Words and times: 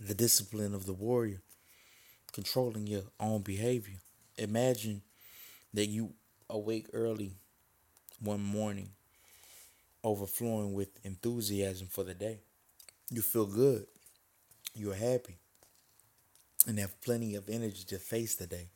The 0.00 0.14
discipline 0.14 0.74
of 0.74 0.86
the 0.86 0.92
warrior, 0.92 1.42
controlling 2.32 2.86
your 2.86 3.02
own 3.18 3.42
behavior. 3.42 3.98
Imagine 4.38 5.02
that 5.74 5.86
you 5.86 6.14
awake 6.48 6.86
early 6.92 7.32
one 8.20 8.42
morning, 8.42 8.90
overflowing 10.02 10.72
with 10.72 10.88
enthusiasm 11.04 11.88
for 11.90 12.02
the 12.02 12.14
day. 12.14 12.38
You 13.10 13.22
feel 13.22 13.46
good. 13.46 13.86
You're 14.74 14.94
happy 14.94 15.36
and 16.66 16.78
have 16.78 17.00
plenty 17.00 17.34
of 17.34 17.48
energy 17.48 17.84
to 17.88 17.98
face 17.98 18.34
the 18.34 18.46
day. 18.46 18.68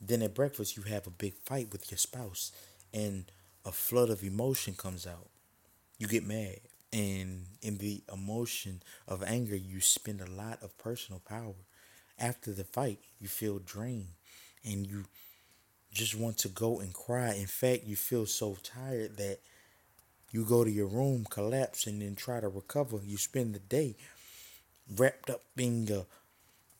Then 0.00 0.22
at 0.22 0.34
breakfast, 0.34 0.76
you 0.76 0.82
have 0.84 1.06
a 1.06 1.10
big 1.10 1.34
fight 1.44 1.72
with 1.72 1.90
your 1.90 1.98
spouse, 1.98 2.52
and 2.92 3.30
a 3.64 3.72
flood 3.72 4.10
of 4.10 4.22
emotion 4.22 4.74
comes 4.74 5.06
out. 5.06 5.28
You 5.98 6.08
get 6.08 6.26
mad, 6.26 6.60
and 6.94 7.46
in 7.62 7.78
the 7.78 8.02
emotion 8.12 8.82
of 9.08 9.22
anger, 9.24 9.56
you 9.56 9.80
spend 9.80 10.20
a 10.20 10.30
lot 10.30 10.62
of 10.62 10.78
personal 10.78 11.20
power. 11.20 11.56
After 12.18 12.52
the 12.52 12.64
fight, 12.64 13.00
you 13.20 13.28
feel 13.28 13.58
drained, 13.58 14.14
and 14.64 14.86
you 14.86 15.04
just 15.92 16.14
want 16.14 16.38
to 16.38 16.48
go 16.48 16.80
and 16.80 16.94
cry. 16.94 17.34
In 17.34 17.46
fact, 17.46 17.84
you 17.84 17.96
feel 17.96 18.26
so 18.26 18.56
tired 18.62 19.16
that 19.18 19.40
you 20.32 20.44
go 20.44 20.64
to 20.64 20.70
your 20.70 20.88
room, 20.88 21.26
collapse, 21.30 21.86
and 21.86 22.02
then 22.02 22.16
try 22.16 22.40
to 22.40 22.48
recover. 22.48 23.00
You 23.04 23.18
spend 23.18 23.54
the 23.54 23.60
day 23.60 23.96
wrapped 24.96 25.30
up 25.30 25.42
in 25.56 25.86
your 25.86 26.06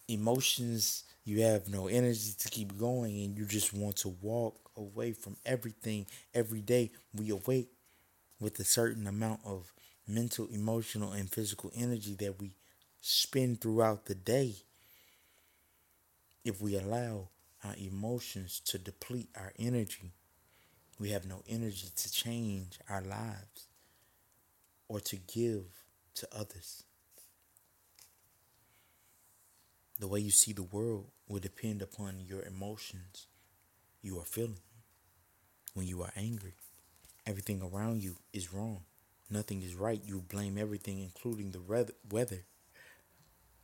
emotions. 0.08 1.04
You 1.24 1.42
have 1.42 1.68
no 1.68 1.88
energy 1.88 2.34
to 2.38 2.50
keep 2.50 2.78
going, 2.78 3.24
and 3.24 3.36
you 3.36 3.46
just 3.46 3.74
want 3.74 3.96
to 3.98 4.10
walk 4.22 4.56
away 4.76 5.12
from 5.12 5.36
everything. 5.46 6.06
Every 6.34 6.62
day, 6.62 6.92
we 7.14 7.30
awake 7.30 7.70
with 8.40 8.60
a 8.60 8.64
certain 8.64 9.08
amount 9.08 9.40
of 9.46 9.73
mental, 10.06 10.46
emotional, 10.46 11.12
and 11.12 11.30
physical 11.30 11.70
energy 11.74 12.14
that 12.14 12.40
we 12.40 12.54
spend 13.00 13.60
throughout 13.60 14.06
the 14.06 14.14
day. 14.14 14.54
If 16.44 16.60
we 16.60 16.76
allow 16.76 17.28
our 17.64 17.74
emotions 17.78 18.60
to 18.66 18.78
deplete 18.78 19.28
our 19.36 19.52
energy, 19.58 20.12
we 20.98 21.10
have 21.10 21.26
no 21.26 21.42
energy 21.48 21.88
to 21.94 22.12
change 22.12 22.78
our 22.88 23.00
lives 23.00 23.68
or 24.88 25.00
to 25.00 25.16
give 25.16 25.64
to 26.14 26.28
others. 26.32 26.84
The 29.98 30.08
way 30.08 30.20
you 30.20 30.30
see 30.30 30.52
the 30.52 30.62
world 30.62 31.06
will 31.28 31.40
depend 31.40 31.80
upon 31.80 32.20
your 32.26 32.42
emotions 32.42 33.26
you 34.02 34.18
are 34.18 34.24
feeling. 34.24 34.60
When 35.72 35.86
you 35.86 36.02
are 36.02 36.12
angry, 36.14 36.54
everything 37.26 37.62
around 37.62 38.02
you 38.02 38.16
is 38.32 38.52
wrong. 38.52 38.82
Nothing 39.34 39.62
is 39.62 39.74
right. 39.74 40.00
You 40.06 40.20
blame 40.20 40.56
everything, 40.56 41.00
including 41.00 41.50
the 41.50 41.60
weather. 42.08 42.44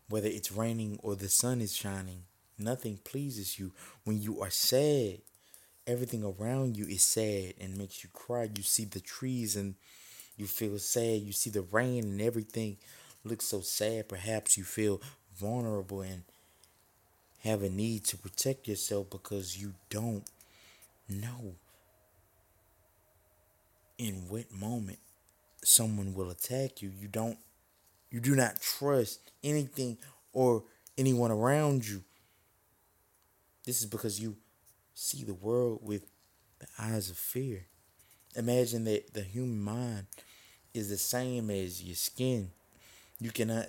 Whether 0.08 0.26
it's 0.26 0.50
raining 0.50 0.98
or 1.00 1.14
the 1.14 1.28
sun 1.28 1.60
is 1.60 1.76
shining, 1.76 2.24
nothing 2.58 2.98
pleases 3.04 3.56
you. 3.56 3.70
When 4.02 4.20
you 4.20 4.40
are 4.42 4.50
sad, 4.50 5.20
everything 5.86 6.24
around 6.24 6.76
you 6.76 6.86
is 6.86 7.04
sad 7.04 7.54
and 7.60 7.78
makes 7.78 8.02
you 8.02 8.10
cry. 8.12 8.50
You 8.52 8.64
see 8.64 8.84
the 8.84 8.98
trees 8.98 9.54
and 9.54 9.76
you 10.36 10.48
feel 10.48 10.76
sad. 10.80 11.22
You 11.22 11.30
see 11.30 11.50
the 11.50 11.62
rain 11.62 12.02
and 12.02 12.20
everything 12.20 12.76
looks 13.22 13.44
so 13.44 13.60
sad. 13.60 14.08
Perhaps 14.08 14.58
you 14.58 14.64
feel 14.64 15.00
vulnerable 15.36 16.00
and 16.00 16.24
have 17.44 17.62
a 17.62 17.70
need 17.70 18.02
to 18.06 18.18
protect 18.18 18.66
yourself 18.66 19.08
because 19.08 19.56
you 19.56 19.74
don't 19.88 20.28
know 21.08 21.54
in 23.98 24.24
what 24.28 24.50
moment 24.50 24.98
someone 25.62 26.14
will 26.14 26.30
attack 26.30 26.82
you. 26.82 26.90
You 26.90 27.08
don't 27.08 27.38
you 28.10 28.20
do 28.20 28.34
not 28.34 28.60
trust 28.60 29.30
anything 29.44 29.98
or 30.32 30.64
anyone 30.98 31.30
around 31.30 31.86
you. 31.86 32.02
This 33.64 33.80
is 33.80 33.86
because 33.86 34.20
you 34.20 34.36
see 34.94 35.22
the 35.22 35.34
world 35.34 35.80
with 35.82 36.02
the 36.58 36.66
eyes 36.78 37.08
of 37.08 37.16
fear. 37.16 37.66
Imagine 38.34 38.84
that 38.84 39.14
the 39.14 39.22
human 39.22 39.62
mind 39.62 40.06
is 40.74 40.88
the 40.88 40.96
same 40.96 41.50
as 41.50 41.82
your 41.82 41.96
skin. 41.96 42.50
You 43.20 43.30
cannot 43.30 43.66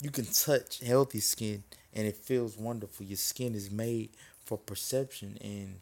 you 0.00 0.10
can 0.10 0.26
touch 0.26 0.80
healthy 0.80 1.20
skin 1.20 1.64
and 1.94 2.06
it 2.06 2.16
feels 2.16 2.56
wonderful. 2.56 3.06
Your 3.06 3.16
skin 3.16 3.54
is 3.54 3.70
made 3.70 4.10
for 4.44 4.58
perception 4.58 5.38
and 5.40 5.80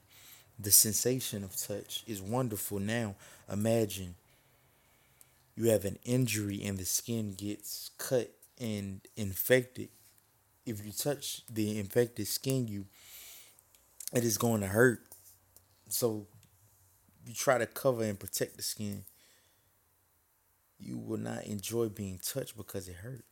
the 0.58 0.70
sensation 0.70 1.42
of 1.42 1.56
touch 1.56 2.04
is 2.06 2.22
wonderful. 2.22 2.78
Now 2.78 3.16
imagine 3.50 4.14
you 5.56 5.70
have 5.70 5.84
an 5.84 5.98
injury 6.04 6.62
and 6.64 6.78
the 6.78 6.84
skin 6.84 7.34
gets 7.36 7.90
cut 7.98 8.30
and 8.60 9.00
infected. 9.16 9.88
If 10.66 10.84
you 10.84 10.92
touch 10.92 11.42
the 11.48 11.78
infected 11.78 12.26
skin, 12.26 12.66
you 12.68 12.86
it 14.12 14.24
is 14.24 14.38
going 14.38 14.60
to 14.60 14.68
hurt. 14.68 15.02
So 15.88 16.26
you 17.26 17.34
try 17.34 17.58
to 17.58 17.66
cover 17.66 18.04
and 18.04 18.18
protect 18.18 18.56
the 18.56 18.62
skin. 18.62 19.04
You 20.78 20.98
will 20.98 21.18
not 21.18 21.44
enjoy 21.44 21.88
being 21.88 22.18
touched 22.22 22.56
because 22.56 22.88
it 22.88 22.96
hurts. 22.96 23.22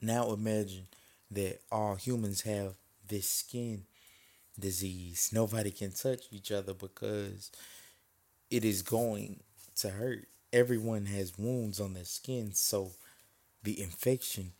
Now 0.00 0.32
imagine 0.32 0.86
that 1.30 1.60
all 1.70 1.96
humans 1.96 2.42
have 2.42 2.74
this 3.08 3.28
skin 3.28 3.84
disease. 4.58 5.30
Nobody 5.32 5.70
can 5.70 5.92
touch 5.92 6.24
each 6.30 6.50
other 6.52 6.74
because 6.74 7.50
it 8.50 8.64
is 8.64 8.82
going 8.82 9.40
to 9.76 9.90
hurt. 9.90 10.28
Everyone 10.56 11.04
has 11.04 11.36
wounds 11.36 11.80
on 11.80 11.92
their 11.92 12.06
skin, 12.06 12.54
so 12.54 12.92
the 13.62 13.78
infection 13.78 14.52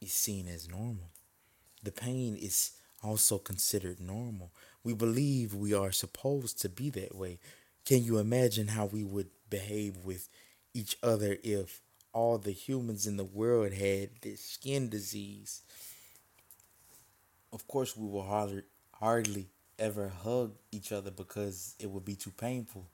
is 0.00 0.14
seen 0.14 0.48
as 0.48 0.66
normal. 0.66 1.10
The 1.82 1.92
pain 1.92 2.36
is 2.36 2.70
also 3.02 3.36
considered 3.36 4.00
normal. 4.00 4.50
We 4.82 4.94
believe 4.94 5.52
we 5.52 5.74
are 5.74 5.92
supposed 5.92 6.58
to 6.62 6.70
be 6.70 6.88
that 6.88 7.14
way. 7.14 7.38
Can 7.84 8.02
you 8.02 8.16
imagine 8.16 8.68
how 8.68 8.86
we 8.86 9.04
would 9.04 9.28
behave 9.50 9.98
with 9.98 10.30
each 10.72 10.96
other 11.02 11.36
if 11.44 11.82
all 12.14 12.38
the 12.38 12.52
humans 12.52 13.06
in 13.06 13.18
the 13.18 13.24
world 13.24 13.74
had 13.74 14.08
this 14.22 14.42
skin 14.42 14.88
disease? 14.88 15.60
Of 17.52 17.68
course, 17.68 17.94
we 17.94 18.08
will 18.08 18.22
hardly, 18.22 18.62
hardly 18.94 19.48
ever 19.78 20.08
hug 20.08 20.54
each 20.72 20.92
other 20.92 21.10
because 21.10 21.74
it 21.78 21.90
would 21.90 22.06
be 22.06 22.14
too 22.14 22.30
painful. 22.30 22.86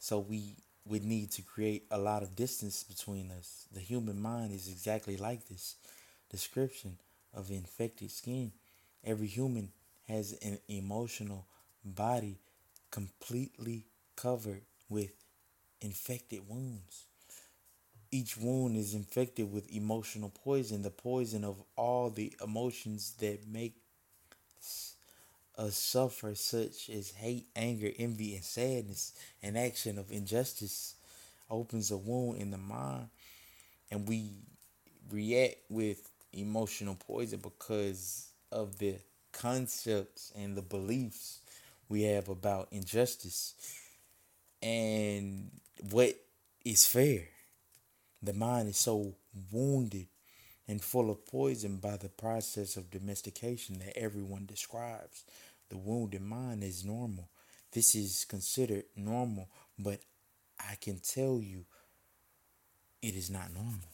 So 0.00 0.18
we 0.18 0.56
would 0.88 1.04
need 1.04 1.30
to 1.32 1.42
create 1.42 1.86
a 1.90 1.98
lot 1.98 2.22
of 2.22 2.36
distance 2.36 2.82
between 2.84 3.30
us. 3.30 3.66
The 3.72 3.80
human 3.80 4.20
mind 4.20 4.52
is 4.52 4.68
exactly 4.68 5.16
like 5.16 5.48
this 5.48 5.76
description 6.30 6.98
of 7.34 7.50
infected 7.50 8.10
skin. 8.10 8.52
Every 9.04 9.26
human 9.26 9.70
has 10.08 10.32
an 10.42 10.58
emotional 10.68 11.46
body 11.84 12.38
completely 12.90 13.86
covered 14.16 14.62
with 14.88 15.12
infected 15.80 16.48
wounds. 16.48 17.06
Each 18.10 18.36
wound 18.36 18.76
is 18.76 18.92
infected 18.92 19.50
with 19.50 19.72
emotional 19.72 20.28
poison, 20.28 20.82
the 20.82 20.90
poison 20.90 21.42
of 21.42 21.62
all 21.74 22.10
the 22.10 22.34
emotions 22.42 23.12
that 23.18 23.46
make 23.48 23.76
us 25.58 25.76
suffer, 25.76 26.34
such 26.34 26.88
as 26.88 27.10
hate, 27.10 27.48
anger, 27.56 27.90
envy, 27.98 28.34
and 28.36 28.44
sadness. 28.44 29.12
An 29.42 29.56
action 29.56 29.98
of 29.98 30.10
injustice 30.10 30.94
opens 31.50 31.90
a 31.90 31.96
wound 31.96 32.40
in 32.40 32.50
the 32.50 32.58
mind, 32.58 33.08
and 33.90 34.08
we 34.08 34.30
react 35.10 35.56
with 35.68 36.10
emotional 36.32 36.94
poison 36.94 37.40
because 37.40 38.28
of 38.52 38.78
the 38.78 38.96
concepts 39.32 40.32
and 40.36 40.56
the 40.56 40.62
beliefs 40.62 41.40
we 41.88 42.02
have 42.02 42.28
about 42.28 42.68
injustice 42.70 43.54
and 44.62 45.50
what 45.90 46.14
is 46.64 46.86
fair. 46.86 47.22
The 48.22 48.32
mind 48.32 48.68
is 48.68 48.76
so 48.76 49.14
wounded 49.52 50.08
and 50.66 50.82
full 50.82 51.10
of 51.10 51.24
poison 51.26 51.76
by 51.76 51.96
the 51.96 52.08
process 52.08 52.76
of 52.76 52.90
domestication 52.90 53.78
that 53.78 53.96
everyone 53.96 54.44
describes. 54.44 55.24
The 55.70 55.76
wounded 55.76 56.22
mind 56.22 56.64
is 56.64 56.84
normal. 56.84 57.28
This 57.72 57.94
is 57.94 58.24
considered 58.24 58.84
normal, 58.96 59.48
but 59.78 60.00
I 60.58 60.76
can 60.76 60.98
tell 60.98 61.40
you 61.40 61.66
it 63.02 63.14
is 63.14 63.30
not 63.30 63.52
normal. 63.52 63.88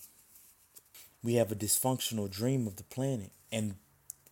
We 1.22 1.34
have 1.34 1.50
a 1.50 1.56
dysfunctional 1.56 2.30
dream 2.30 2.66
of 2.66 2.76
the 2.76 2.84
planet, 2.84 3.32
and 3.50 3.76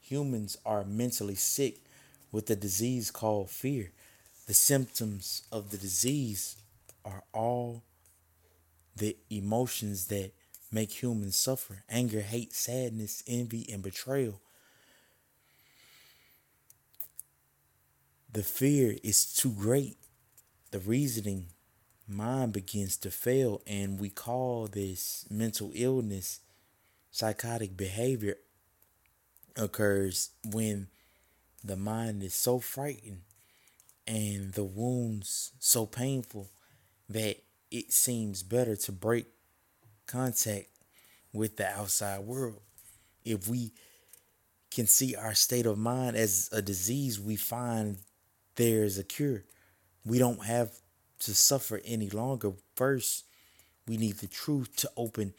humans 0.01 0.57
are 0.65 0.85
mentally 0.85 1.35
sick 1.35 1.81
with 2.31 2.49
a 2.51 2.57
disease 2.57 3.11
called 3.11 3.51
fear. 3.51 3.93
The 4.47 4.55
symptoms 4.55 5.43
of 5.51 5.71
the 5.71 5.79
disease 5.79 6.57
are 7.05 7.25
all 7.33 7.83
the 8.97 9.17
emotions 9.31 10.07
that 10.07 10.33
make 10.71 11.03
humans 11.03 11.37
suffer 11.37 11.85
anger, 11.89 12.21
hate, 12.21 12.53
sadness, 12.53 13.23
envy, 13.27 13.67
and 13.73 13.83
betrayal. 13.83 14.41
The 18.33 18.43
fear 18.43 18.97
is 19.03 19.27
too 19.27 19.51
great. 19.51 19.99
The 20.71 20.79
reasoning 20.79 21.49
mind 22.09 22.55
begins 22.55 22.97
to 22.99 23.11
fail, 23.11 23.61
and 23.67 24.01
we 24.01 24.09
call 24.09 24.69
this 24.69 25.27
mental 25.31 25.71
illness 25.75 26.41
psychotic 27.11 27.77
behavior 27.77 28.37
occurs 29.55 30.31
when 30.51 30.87
the 31.63 31.77
mind 31.77 32.23
is 32.23 32.33
so 32.33 32.59
frightened 32.59 33.21
and 34.07 34.55
the 34.55 34.65
wounds 34.65 35.53
so 35.59 35.85
painful 35.85 36.49
that 37.11 37.37
it 37.71 37.93
seems 37.93 38.43
better 38.43 38.77
to 38.77 38.93
break 38.93 39.27
contact 40.07 40.69
with 41.35 41.59
the 41.59 41.69
outside 41.69 42.21
world. 42.21 42.63
If 43.27 43.47
we 43.47 43.75
can 44.71 44.87
see 44.87 45.15
our 45.15 45.35
state 45.35 45.67
of 45.67 45.77
mind 45.77 46.17
as 46.17 46.49
a 46.51 46.63
disease, 46.63 47.21
we 47.21 47.37
find 47.37 47.99
there's 48.57 48.99
a 48.99 49.05
cure. 49.05 49.45
We 50.05 50.19
don't 50.19 50.45
have 50.45 50.71
to 51.21 51.35
suffer 51.35 51.81
any 51.85 52.11
longer. 52.11 52.53
First, 52.75 53.25
we 53.87 53.97
need 53.97 54.19
the 54.19 54.27
truth 54.27 54.77
to 54.77 54.91
open 54.97 55.35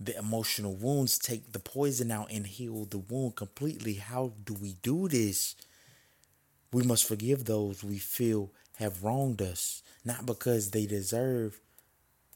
the 0.00 0.16
emotional 0.16 0.74
wounds, 0.74 1.18
take 1.18 1.52
the 1.52 1.58
poison 1.58 2.10
out, 2.10 2.30
and 2.30 2.46
heal 2.46 2.84
the 2.84 2.98
wound 2.98 3.36
completely. 3.36 3.94
How 3.94 4.32
do 4.44 4.54
we 4.54 4.76
do 4.82 5.08
this? 5.08 5.56
We 6.72 6.82
must 6.82 7.06
forgive 7.06 7.44
those 7.44 7.82
we 7.82 7.98
feel 7.98 8.50
have 8.76 9.02
wronged 9.02 9.42
us, 9.42 9.82
not 10.04 10.24
because 10.24 10.70
they 10.70 10.86
deserve 10.86 11.60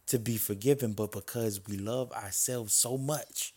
to 0.07 0.19
be 0.19 0.37
forgiven, 0.37 0.93
but 0.93 1.13
because 1.13 1.61
we 1.69 1.77
love 1.77 2.11
ourselves 2.13 2.75
so 2.75 2.99
much. 2.99 3.55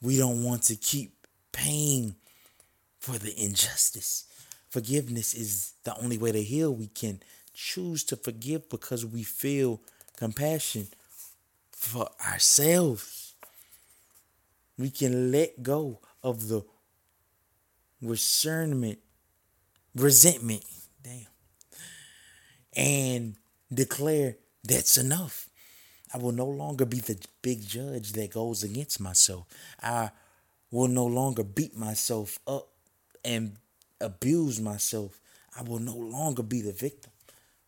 We 0.00 0.18
don't 0.18 0.42
want 0.42 0.64
to 0.64 0.74
keep 0.74 1.14
paying 1.52 2.16
for 2.98 3.18
the 3.18 3.32
injustice. 3.40 4.24
Forgiveness 4.72 5.34
is 5.34 5.74
the 5.84 5.94
only 5.98 6.16
way 6.16 6.32
to 6.32 6.42
heal. 6.42 6.74
We 6.74 6.86
can 6.86 7.22
choose 7.52 8.04
to 8.04 8.16
forgive 8.16 8.70
because 8.70 9.04
we 9.04 9.22
feel 9.22 9.82
compassion 10.16 10.86
for 11.72 12.08
ourselves. 12.26 13.34
We 14.78 14.88
can 14.88 15.30
let 15.30 15.62
go 15.62 16.00
of 16.22 16.48
the 16.48 16.62
resentment, 18.00 19.00
resentment, 19.94 20.64
damn, 21.02 21.26
and 22.74 23.36
declare 23.70 24.36
that's 24.64 24.96
enough. 24.96 25.50
I 26.14 26.16
will 26.16 26.32
no 26.32 26.46
longer 26.46 26.86
be 26.86 27.00
the 27.00 27.18
big 27.42 27.60
judge 27.60 28.12
that 28.12 28.30
goes 28.30 28.62
against 28.62 29.00
myself. 29.00 29.44
I 29.82 30.12
will 30.70 30.88
no 30.88 31.04
longer 31.04 31.44
beat 31.44 31.76
myself 31.76 32.38
up 32.46 32.68
and 33.22 33.58
abuse 34.02 34.60
myself. 34.60 35.20
I 35.58 35.62
will 35.62 35.78
no 35.78 35.96
longer 35.96 36.42
be 36.42 36.60
the 36.60 36.72
victim. 36.72 37.12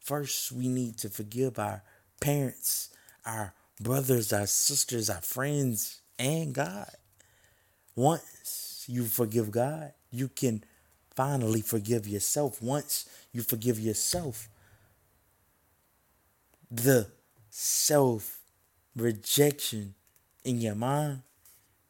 First, 0.01 0.53
we 0.53 0.69
need 0.69 0.99
to 0.99 1.09
forgive 1.09 1.59
our 1.59 1.83
parents, 2.21 2.91
our 3.25 3.55
brothers, 3.81 4.33
our 4.33 4.47
sisters, 4.47 5.11
our 5.11 5.21
friends, 5.21 6.01
and 6.19 6.55
God. 6.55 6.91
Once 7.95 8.85
you 8.89 9.05
forgive 9.05 9.51
God, 9.51 9.93
you 10.11 10.29
can 10.29 10.65
finally 11.15 11.61
forgive 11.61 12.07
yourself. 12.07 12.61
Once 12.63 13.09
you 13.33 13.43
forgive 13.43 13.79
yourself, 13.79 14.49
the 16.71 17.07
self 17.51 18.41
rejection 18.97 19.95
in 20.45 20.61
your 20.61 20.75
mind 20.75 21.23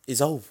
is 0.07 0.21
over. 0.21 0.49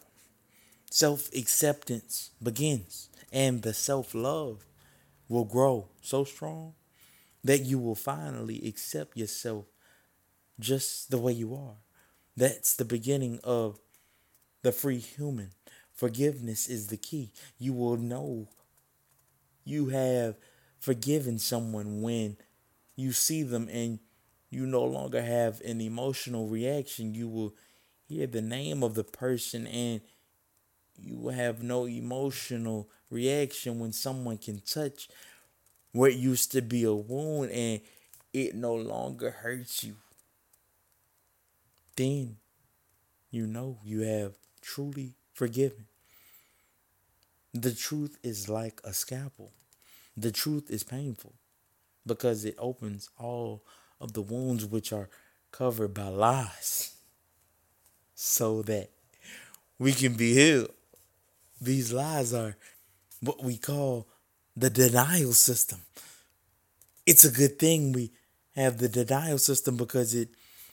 Self 0.89 1.33
acceptance 1.33 2.31
begins, 2.41 3.09
and 3.33 3.63
the 3.63 3.73
self 3.73 4.15
love 4.15 4.65
will 5.29 5.45
grow 5.45 5.89
so 6.01 6.23
strong 6.25 6.75
that 7.43 7.61
you 7.61 7.79
will 7.79 7.95
finally 7.95 8.67
accept 8.67 9.17
yourself 9.17 9.65
just 10.59 11.11
the 11.11 11.17
way 11.17 11.33
you 11.33 11.55
are. 11.55 11.77
That's 12.37 12.75
the 12.75 12.85
beginning 12.85 13.39
of 13.43 13.79
the 14.63 14.71
free 14.71 14.99
human. 14.99 15.51
Forgiveness 15.93 16.69
is 16.69 16.87
the 16.87 16.97
key. 16.97 17.31
You 17.59 17.73
will 17.73 17.97
know 17.97 18.49
you 19.65 19.87
have 19.89 20.35
forgiven 20.79 21.39
someone 21.39 22.01
when 22.01 22.37
you 22.95 23.11
see 23.11 23.43
them 23.43 23.69
and 23.71 23.99
you 24.49 24.65
no 24.65 24.83
longer 24.83 25.21
have 25.21 25.61
an 25.61 25.81
emotional 25.81 26.47
reaction. 26.47 27.13
You 27.15 27.27
will 27.27 27.55
hear 28.07 28.27
the 28.27 28.41
name 28.41 28.83
of 28.83 28.95
the 28.95 29.03
person 29.03 29.67
and 29.67 30.01
you 30.97 31.17
will 31.17 31.33
have 31.33 31.63
no 31.63 31.85
emotional 31.85 32.89
reaction 33.09 33.79
when 33.79 33.91
someone 33.91 34.37
can 34.37 34.61
touch 34.61 35.09
what 35.91 36.15
used 36.15 36.51
to 36.51 36.61
be 36.61 36.83
a 36.83 36.93
wound 36.93 37.51
and 37.51 37.81
it 38.33 38.55
no 38.55 38.73
longer 38.73 39.29
hurts 39.29 39.83
you. 39.83 39.95
Then 41.95 42.37
you 43.29 43.45
know 43.45 43.77
you 43.83 44.01
have 44.01 44.33
truly 44.61 45.15
forgiven. 45.33 45.85
The 47.53 47.73
truth 47.73 48.17
is 48.23 48.49
like 48.49 48.81
a 48.83 48.93
scalpel. 48.93 49.51
The 50.17 50.31
truth 50.31 50.71
is 50.71 50.83
painful 50.83 51.33
because 52.05 52.45
it 52.45 52.55
opens 52.57 53.09
all 53.17 53.63
of 54.01 54.13
the 54.13 54.21
wounds 54.21 54.65
which 54.65 54.91
are 54.91 55.09
covered 55.51 55.93
by 55.93 56.07
lies 56.07 56.95
so 58.15 58.61
that 58.63 58.89
we 59.77 59.93
can 59.93 60.13
be 60.15 60.33
healed. 60.33 60.71
These 61.63 61.93
lies 61.93 62.33
are 62.33 62.55
what 63.21 63.41
we 63.43 63.57
call 63.57 64.07
the 64.55 64.69
denial 64.69 65.33
system. 65.33 65.79
It's 67.05 67.23
a 67.23 67.31
good 67.31 67.57
thing 67.57 67.93
we 67.93 68.11
have 68.55 68.77
the 68.77 68.89
denial 68.89 69.37
system 69.37 69.77
because 69.77 70.13
it 70.13 70.29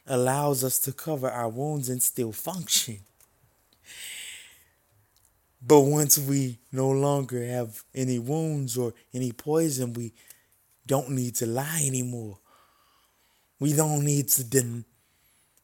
allows 0.07 0.65
us 0.65 0.79
to 0.81 0.93
cover 0.93 1.31
our 1.31 1.49
wounds 1.49 1.89
and 1.89 2.03
still 2.03 2.33
function. 2.33 2.99
But 5.63 5.81
once 5.81 6.19
we 6.19 6.59
no 6.73 6.91
longer 6.91 7.45
have 7.47 7.83
any 7.95 8.19
wounds 8.19 8.77
or 8.77 8.93
any 9.15 9.31
poison, 9.31 9.93
we 9.93 10.13
don't 10.87 11.11
need 11.11 11.37
to 11.37 11.47
lie 11.47 11.85
anymore. 11.87 12.39
We 13.61 13.75
don't 13.75 14.05
need 14.05 14.29
to 14.31 14.45
den- 14.45 14.85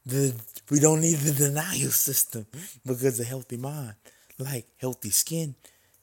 the 0.04 0.34
we 0.70 0.78
don't 0.78 1.00
need 1.00 1.16
the 1.18 1.32
denial 1.32 1.90
system 1.90 2.46
because 2.84 3.18
a 3.18 3.24
healthy 3.24 3.56
mind, 3.56 3.94
like 4.38 4.66
healthy 4.78 5.10
skin, 5.10 5.54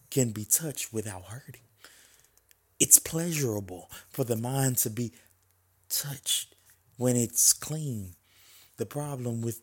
can 0.09 0.31
be 0.31 0.45
touched 0.45 0.93
without 0.93 1.25
hurting. 1.25 1.61
It's 2.79 2.99
pleasurable 2.99 3.89
for 4.09 4.23
the 4.23 4.35
mind 4.35 4.77
to 4.79 4.89
be 4.89 5.13
touched 5.89 6.55
when 6.97 7.15
it's 7.15 7.53
clean. 7.53 8.15
The 8.77 8.85
problem 8.85 9.41
with 9.41 9.61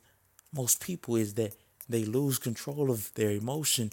most 0.52 0.82
people 0.82 1.16
is 1.16 1.34
that 1.34 1.54
they 1.88 2.04
lose 2.04 2.38
control 2.38 2.90
of 2.90 3.12
their 3.14 3.30
emotion. 3.30 3.92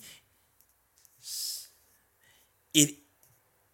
It 2.73 2.95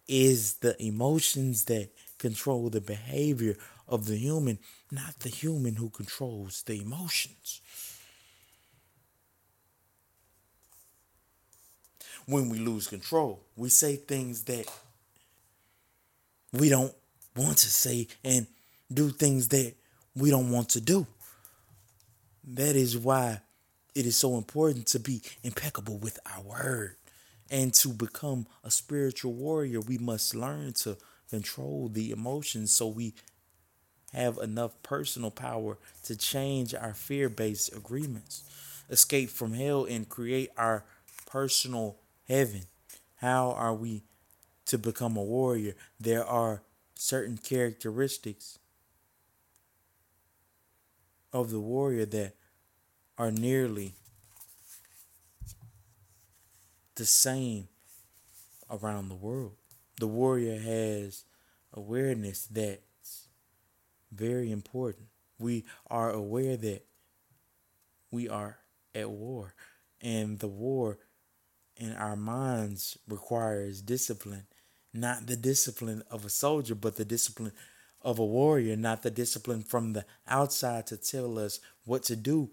is 0.08 0.54
the 0.54 0.82
emotions 0.82 1.64
that 1.66 1.90
control 2.18 2.70
the 2.70 2.80
behavior 2.80 3.56
of 3.86 4.06
the 4.06 4.16
human, 4.16 4.58
not 4.90 5.20
the 5.20 5.28
human 5.28 5.76
who 5.76 5.90
controls 5.90 6.62
the 6.62 6.80
emotions. 6.80 7.60
When 12.26 12.48
we 12.48 12.58
lose 12.58 12.86
control, 12.86 13.42
we 13.56 13.68
say 13.68 13.96
things 13.96 14.44
that 14.44 14.66
we 16.52 16.68
don't 16.68 16.94
want 17.36 17.58
to 17.58 17.68
say 17.68 18.06
and 18.24 18.46
do 18.92 19.10
things 19.10 19.48
that 19.48 19.74
we 20.16 20.30
don't 20.30 20.50
want 20.50 20.70
to 20.70 20.80
do. 20.80 21.06
That 22.44 22.76
is 22.76 22.96
why 22.96 23.40
it 23.94 24.06
is 24.06 24.16
so 24.16 24.36
important 24.36 24.86
to 24.88 24.98
be 24.98 25.22
impeccable 25.42 25.98
with 25.98 26.18
our 26.34 26.42
word. 26.42 26.96
And 27.50 27.74
to 27.74 27.90
become 27.90 28.46
a 28.64 28.70
spiritual 28.70 29.32
warrior, 29.32 29.80
we 29.80 29.98
must 29.98 30.34
learn 30.34 30.72
to 30.74 30.96
control 31.28 31.88
the 31.88 32.10
emotions 32.10 32.72
so 32.72 32.86
we 32.86 33.14
have 34.12 34.38
enough 34.38 34.80
personal 34.82 35.30
power 35.30 35.76
to 36.04 36.16
change 36.16 36.74
our 36.74 36.94
fear 36.94 37.28
based 37.28 37.74
agreements, 37.74 38.44
escape 38.88 39.30
from 39.30 39.52
hell, 39.52 39.84
and 39.84 40.08
create 40.08 40.50
our 40.56 40.84
personal 41.26 41.96
heaven. 42.28 42.62
How 43.16 43.52
are 43.52 43.74
we 43.74 44.04
to 44.66 44.78
become 44.78 45.16
a 45.16 45.22
warrior? 45.22 45.74
There 45.98 46.24
are 46.24 46.62
certain 46.94 47.38
characteristics 47.38 48.58
of 51.32 51.50
the 51.50 51.60
warrior 51.60 52.06
that 52.06 52.34
are 53.18 53.30
nearly 53.30 53.94
the 56.94 57.04
same 57.04 57.68
around 58.70 59.08
the 59.08 59.14
world. 59.14 59.54
The 59.98 60.06
warrior 60.06 60.58
has 60.58 61.24
awareness 61.72 62.46
that's 62.46 63.28
very 64.12 64.50
important. 64.50 65.06
We 65.38 65.64
are 65.88 66.10
aware 66.10 66.56
that 66.56 66.86
we 68.10 68.28
are 68.28 68.58
at 68.94 69.10
war, 69.10 69.54
and 70.00 70.38
the 70.38 70.48
war 70.48 70.98
in 71.76 71.92
our 71.92 72.16
minds 72.16 72.98
requires 73.08 73.80
discipline, 73.80 74.46
not 74.92 75.26
the 75.26 75.36
discipline 75.36 76.02
of 76.10 76.24
a 76.24 76.30
soldier, 76.30 76.74
but 76.74 76.96
the 76.96 77.04
discipline 77.04 77.52
of 78.02 78.18
a 78.18 78.24
warrior, 78.24 78.76
not 78.76 79.02
the 79.02 79.10
discipline 79.10 79.62
from 79.62 79.92
the 79.92 80.04
outside 80.28 80.86
to 80.86 80.96
tell 80.96 81.38
us 81.38 81.58
what 81.84 82.02
to 82.04 82.16
do, 82.16 82.50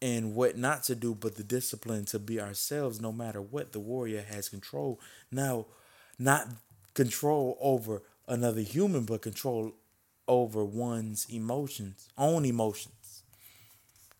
and 0.00 0.34
what 0.34 0.56
not 0.56 0.84
to 0.84 0.94
do, 0.94 1.14
but 1.14 1.36
the 1.36 1.42
discipline 1.42 2.04
to 2.06 2.18
be 2.18 2.40
ourselves 2.40 3.00
no 3.00 3.10
matter 3.10 3.40
what. 3.40 3.72
The 3.72 3.80
warrior 3.80 4.22
has 4.22 4.48
control. 4.48 5.00
Now, 5.32 5.66
not 6.18 6.48
control 6.94 7.56
over 7.60 8.02
another 8.28 8.60
human, 8.60 9.04
but 9.04 9.22
control 9.22 9.72
over 10.28 10.64
one's 10.64 11.26
emotions, 11.30 12.08
own 12.16 12.44
emotions, 12.44 13.22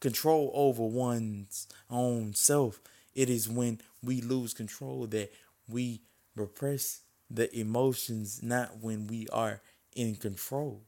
control 0.00 0.50
over 0.54 0.82
one's 0.82 1.68
own 1.90 2.34
self. 2.34 2.80
It 3.18 3.28
is 3.28 3.48
when 3.48 3.80
we 4.00 4.20
lose 4.20 4.54
control 4.54 5.08
that 5.08 5.32
we 5.68 6.02
repress 6.36 7.00
the 7.28 7.52
emotions, 7.58 8.44
not 8.44 8.78
when 8.80 9.08
we 9.08 9.26
are 9.32 9.60
in 9.96 10.14
control. 10.14 10.82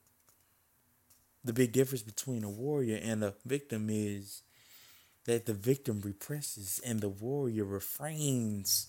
The 1.42 1.52
big 1.52 1.72
difference 1.72 2.02
between 2.02 2.44
a 2.44 2.49
warrior 2.49 3.00
and 3.02 3.25
a 3.25 3.34
victim 3.44 3.88
is 3.90 4.42
that 5.25 5.46
the 5.46 5.54
victim 5.54 6.02
represses 6.04 6.80
and 6.87 7.00
the 7.00 7.08
warrior 7.08 7.64
refrains. 7.64 8.87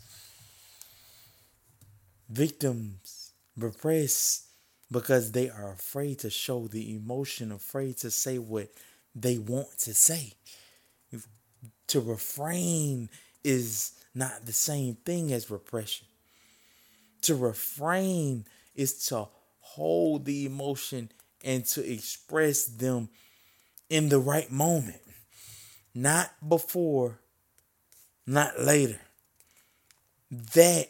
Victims 2.30 3.32
repress 3.58 4.50
because 4.92 5.32
they 5.32 5.50
are 5.50 5.72
afraid 5.72 6.20
to 6.20 6.30
show 6.30 6.68
the 6.68 6.94
emotion, 6.94 7.52
afraid 7.52 7.98
to 7.98 8.12
say 8.12 8.38
what 8.38 8.70
they 9.16 9.40
want 9.40 9.80
to 9.80 9.96
say. 9.96 10.34
To 11.88 12.00
refrain 12.00 13.10
is 13.44 13.94
not 14.14 14.46
the 14.46 14.54
same 14.54 14.96
thing 14.96 15.32
as 15.32 15.50
repression. 15.50 16.08
To 17.24 17.36
refrain 17.36 18.46
is 18.76 19.06
to 19.08 19.28
hold 19.60 20.26
the 20.26 20.46
emotion 20.46 21.12
and 21.44 21.66
to 21.66 21.92
express 21.92 22.66
them 22.66 23.10
in 23.90 24.10
the 24.10 24.20
right 24.20 24.52
moment. 24.52 25.02
Not 25.94 26.32
before, 26.48 27.20
not 28.26 28.60
later. 28.60 29.00
That 30.30 30.88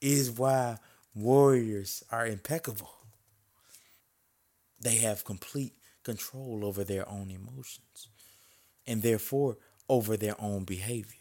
is 0.00 0.30
why 0.30 0.78
warriors 1.14 2.04
are 2.10 2.26
impeccable. 2.26 2.90
They 4.80 4.96
have 4.96 5.24
complete 5.24 5.74
control 6.02 6.64
over 6.64 6.84
their 6.84 7.08
own 7.08 7.30
emotions 7.30 8.08
and 8.86 9.02
therefore 9.02 9.58
over 9.88 10.16
their 10.16 10.40
own 10.40 10.64
behavior. 10.64 11.19